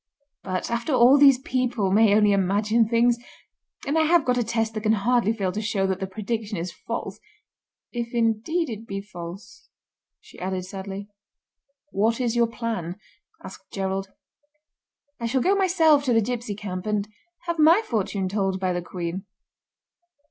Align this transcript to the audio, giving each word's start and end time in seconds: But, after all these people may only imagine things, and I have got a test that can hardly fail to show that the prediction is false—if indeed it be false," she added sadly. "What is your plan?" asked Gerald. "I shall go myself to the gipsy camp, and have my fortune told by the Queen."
But, 0.41 0.71
after 0.71 0.93
all 0.93 1.19
these 1.19 1.37
people 1.37 1.91
may 1.91 2.15
only 2.15 2.31
imagine 2.31 2.89
things, 2.89 3.19
and 3.85 3.99
I 3.99 4.05
have 4.05 4.25
got 4.25 4.35
a 4.39 4.43
test 4.43 4.73
that 4.73 4.81
can 4.81 4.93
hardly 4.93 5.31
fail 5.31 5.51
to 5.51 5.61
show 5.61 5.85
that 5.85 5.99
the 5.99 6.07
prediction 6.07 6.57
is 6.57 6.71
false—if 6.71 8.07
indeed 8.11 8.71
it 8.71 8.87
be 8.87 8.99
false," 8.99 9.69
she 10.19 10.39
added 10.39 10.65
sadly. 10.65 11.07
"What 11.91 12.19
is 12.19 12.35
your 12.35 12.47
plan?" 12.47 12.95
asked 13.43 13.69
Gerald. 13.71 14.11
"I 15.19 15.27
shall 15.27 15.39
go 15.43 15.53
myself 15.53 16.03
to 16.05 16.13
the 16.13 16.19
gipsy 16.21 16.55
camp, 16.55 16.87
and 16.87 17.07
have 17.41 17.59
my 17.59 17.83
fortune 17.85 18.27
told 18.27 18.59
by 18.59 18.73
the 18.73 18.81
Queen." 18.81 19.25